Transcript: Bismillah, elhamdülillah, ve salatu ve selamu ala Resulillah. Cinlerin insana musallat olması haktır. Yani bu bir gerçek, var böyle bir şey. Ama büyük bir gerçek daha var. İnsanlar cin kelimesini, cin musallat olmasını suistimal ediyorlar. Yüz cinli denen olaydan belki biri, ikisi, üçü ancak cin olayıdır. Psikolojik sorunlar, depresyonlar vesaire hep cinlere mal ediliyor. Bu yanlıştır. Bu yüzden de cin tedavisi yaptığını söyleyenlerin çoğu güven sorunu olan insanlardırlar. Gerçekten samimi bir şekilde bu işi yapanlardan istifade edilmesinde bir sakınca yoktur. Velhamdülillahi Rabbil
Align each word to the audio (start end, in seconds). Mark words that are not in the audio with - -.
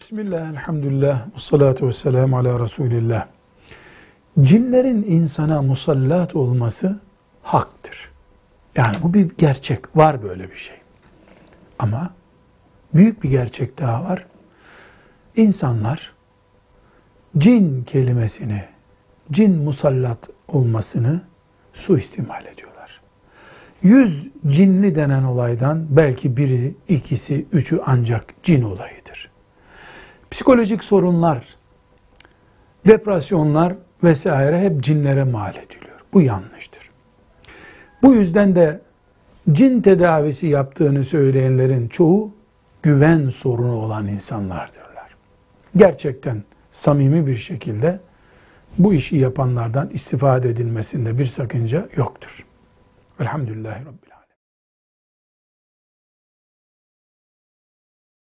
Bismillah, 0.00 0.50
elhamdülillah, 0.50 1.26
ve 1.26 1.38
salatu 1.38 1.86
ve 1.86 1.92
selamu 1.92 2.38
ala 2.38 2.60
Resulillah. 2.60 3.26
Cinlerin 4.40 5.02
insana 5.02 5.62
musallat 5.62 6.36
olması 6.36 7.00
haktır. 7.42 8.10
Yani 8.76 8.96
bu 9.02 9.14
bir 9.14 9.30
gerçek, 9.38 9.96
var 9.96 10.22
böyle 10.22 10.50
bir 10.50 10.56
şey. 10.56 10.76
Ama 11.78 12.14
büyük 12.94 13.22
bir 13.22 13.30
gerçek 13.30 13.78
daha 13.78 14.04
var. 14.04 14.26
İnsanlar 15.36 16.14
cin 17.38 17.84
kelimesini, 17.84 18.64
cin 19.32 19.56
musallat 19.56 20.30
olmasını 20.48 21.20
suistimal 21.72 22.44
ediyorlar. 22.46 23.00
Yüz 23.82 24.28
cinli 24.46 24.94
denen 24.94 25.22
olaydan 25.24 25.86
belki 25.90 26.36
biri, 26.36 26.74
ikisi, 26.88 27.46
üçü 27.52 27.80
ancak 27.86 28.34
cin 28.42 28.62
olayıdır. 28.62 29.05
Psikolojik 30.30 30.84
sorunlar, 30.84 31.56
depresyonlar 32.86 33.74
vesaire 34.04 34.60
hep 34.60 34.84
cinlere 34.84 35.24
mal 35.24 35.54
ediliyor. 35.54 36.00
Bu 36.12 36.20
yanlıştır. 36.20 36.90
Bu 38.02 38.14
yüzden 38.14 38.56
de 38.56 38.80
cin 39.52 39.80
tedavisi 39.80 40.46
yaptığını 40.46 41.04
söyleyenlerin 41.04 41.88
çoğu 41.88 42.34
güven 42.82 43.28
sorunu 43.28 43.76
olan 43.76 44.06
insanlardırlar. 44.06 45.16
Gerçekten 45.76 46.42
samimi 46.70 47.26
bir 47.26 47.36
şekilde 47.36 48.00
bu 48.78 48.94
işi 48.94 49.16
yapanlardan 49.16 49.90
istifade 49.90 50.50
edilmesinde 50.50 51.18
bir 51.18 51.26
sakınca 51.26 51.88
yoktur. 51.96 52.46
Velhamdülillahi 53.20 53.80
Rabbil 53.80 54.15